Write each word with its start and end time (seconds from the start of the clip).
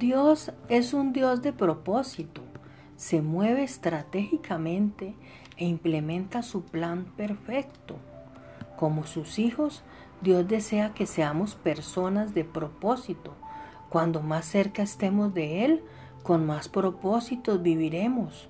Dios 0.00 0.50
es 0.70 0.94
un 0.94 1.12
Dios 1.12 1.42
de 1.42 1.52
propósito, 1.52 2.40
se 2.96 3.20
mueve 3.20 3.64
estratégicamente 3.64 5.14
e 5.58 5.66
implementa 5.66 6.42
su 6.42 6.62
plan 6.62 7.04
perfecto. 7.18 7.96
Como 8.78 9.04
sus 9.04 9.38
hijos, 9.38 9.82
Dios 10.22 10.48
desea 10.48 10.94
que 10.94 11.04
seamos 11.04 11.54
personas 11.54 12.32
de 12.32 12.44
propósito. 12.46 13.34
Cuando 13.90 14.22
más 14.22 14.46
cerca 14.46 14.82
estemos 14.82 15.34
de 15.34 15.66
Él, 15.66 15.84
con 16.22 16.46
más 16.46 16.70
propósitos 16.70 17.62
viviremos. 17.62 18.48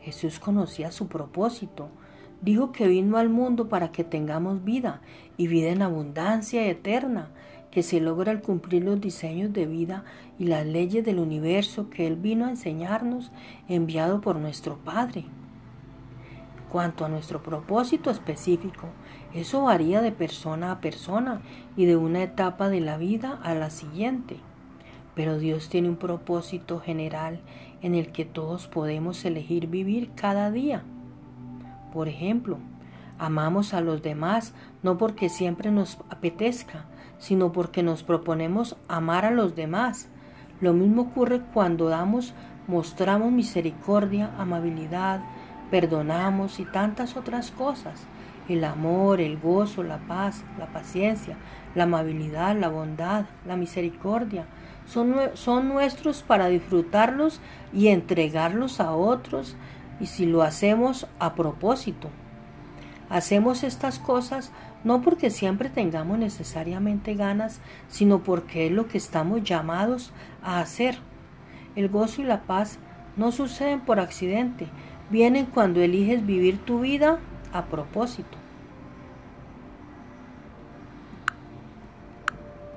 Jesús 0.00 0.40
conocía 0.40 0.90
su 0.90 1.06
propósito. 1.06 1.88
Dijo 2.42 2.72
que 2.72 2.88
vino 2.88 3.16
al 3.16 3.28
mundo 3.28 3.68
para 3.68 3.92
que 3.92 4.02
tengamos 4.02 4.64
vida 4.64 5.02
y 5.36 5.46
vida 5.46 5.68
en 5.68 5.82
abundancia 5.82 6.66
eterna, 6.66 7.30
que 7.70 7.82
se 7.82 8.00
logra 8.00 8.32
al 8.32 8.40
cumplir 8.40 8.84
los 8.84 9.00
diseños 9.00 9.52
de 9.52 9.66
vida 9.66 10.04
y 10.38 10.44
las 10.44 10.66
leyes 10.66 11.04
del 11.04 11.18
universo 11.18 11.90
que 11.90 12.06
Él 12.06 12.16
vino 12.16 12.46
a 12.46 12.50
enseñarnos, 12.50 13.30
enviado 13.68 14.20
por 14.20 14.36
nuestro 14.36 14.78
Padre. 14.78 15.24
Cuanto 16.70 17.04
a 17.04 17.08
nuestro 17.08 17.42
propósito 17.42 18.10
específico, 18.10 18.88
eso 19.34 19.62
varía 19.62 20.02
de 20.02 20.12
persona 20.12 20.70
a 20.70 20.80
persona 20.80 21.40
y 21.76 21.86
de 21.86 21.96
una 21.96 22.22
etapa 22.22 22.68
de 22.68 22.80
la 22.80 22.98
vida 22.98 23.38
a 23.42 23.54
la 23.54 23.70
siguiente. 23.70 24.36
Pero 25.14 25.38
Dios 25.38 25.68
tiene 25.68 25.88
un 25.88 25.96
propósito 25.96 26.78
general 26.80 27.40
en 27.82 27.94
el 27.94 28.12
que 28.12 28.24
todos 28.24 28.66
podemos 28.66 29.24
elegir 29.24 29.66
vivir 29.66 30.10
cada 30.14 30.50
día. 30.50 30.82
Por 31.92 32.08
ejemplo, 32.08 32.58
amamos 33.18 33.74
a 33.74 33.80
los 33.80 34.02
demás 34.02 34.54
no 34.82 34.98
porque 34.98 35.28
siempre 35.28 35.70
nos 35.70 35.98
apetezca, 36.10 36.84
sino 37.18 37.52
porque 37.52 37.82
nos 37.82 38.02
proponemos 38.02 38.76
amar 38.88 39.24
a 39.24 39.30
los 39.30 39.54
demás. 39.54 40.08
Lo 40.60 40.72
mismo 40.72 41.02
ocurre 41.02 41.40
cuando 41.52 41.88
damos, 41.88 42.34
mostramos 42.66 43.32
misericordia, 43.32 44.30
amabilidad, 44.38 45.20
perdonamos 45.70 46.60
y 46.60 46.64
tantas 46.64 47.16
otras 47.16 47.50
cosas. 47.50 48.06
El 48.48 48.64
amor, 48.64 49.20
el 49.20 49.38
gozo, 49.38 49.82
la 49.82 49.98
paz, 49.98 50.42
la 50.58 50.66
paciencia, 50.66 51.36
la 51.74 51.84
amabilidad, 51.84 52.56
la 52.56 52.68
bondad, 52.68 53.26
la 53.46 53.56
misericordia, 53.56 54.46
son, 54.86 55.16
son 55.34 55.68
nuestros 55.68 56.22
para 56.22 56.48
disfrutarlos 56.48 57.40
y 57.74 57.88
entregarlos 57.88 58.80
a 58.80 58.92
otros 58.92 59.54
y 60.00 60.06
si 60.06 60.24
lo 60.24 60.42
hacemos 60.42 61.06
a 61.18 61.34
propósito. 61.34 62.08
Hacemos 63.10 63.64
estas 63.64 63.98
cosas 63.98 64.52
no 64.84 65.00
porque 65.00 65.30
siempre 65.30 65.70
tengamos 65.70 66.18
necesariamente 66.18 67.14
ganas, 67.14 67.60
sino 67.88 68.20
porque 68.20 68.66
es 68.66 68.72
lo 68.72 68.86
que 68.86 68.98
estamos 68.98 69.42
llamados 69.42 70.12
a 70.42 70.60
hacer. 70.60 70.98
El 71.74 71.88
gozo 71.88 72.22
y 72.22 72.24
la 72.24 72.42
paz 72.42 72.78
no 73.16 73.32
suceden 73.32 73.80
por 73.80 73.98
accidente, 73.98 74.68
vienen 75.10 75.46
cuando 75.46 75.80
eliges 75.80 76.24
vivir 76.24 76.58
tu 76.58 76.80
vida 76.80 77.18
a 77.52 77.64
propósito. 77.64 78.36